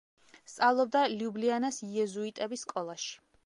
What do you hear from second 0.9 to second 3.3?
ლიუბლიანის იეზუიტების სკოლაში.